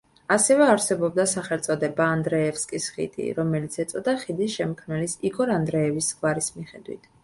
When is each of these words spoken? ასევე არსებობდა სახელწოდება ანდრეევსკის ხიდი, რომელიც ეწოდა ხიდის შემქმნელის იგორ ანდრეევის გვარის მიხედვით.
ასევე 0.35 0.63
არსებობდა 0.75 1.25
სახელწოდება 1.33 2.07
ანდრეევსკის 2.15 2.89
ხიდი, 2.97 3.29
რომელიც 3.43 3.79
ეწოდა 3.87 4.19
ხიდის 4.25 4.59
შემქმნელის 4.59 5.19
იგორ 5.33 5.57
ანდრეევის 5.61 6.15
გვარის 6.21 6.55
მიხედვით. 6.63 7.11